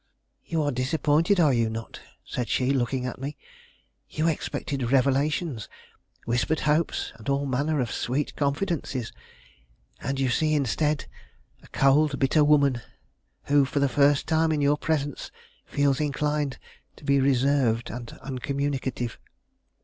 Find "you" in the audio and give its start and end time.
0.43-0.63, 1.53-1.69, 4.09-4.27, 10.19-10.29